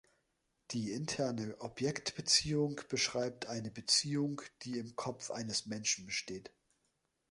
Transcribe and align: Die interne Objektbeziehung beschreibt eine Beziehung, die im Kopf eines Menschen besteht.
Die 0.71 0.91
interne 0.93 1.55
Objektbeziehung 1.61 2.81
beschreibt 2.89 3.45
eine 3.45 3.69
Beziehung, 3.69 4.41
die 4.63 4.79
im 4.79 4.95
Kopf 4.95 5.29
eines 5.29 5.67
Menschen 5.67 6.07
besteht. 6.07 6.51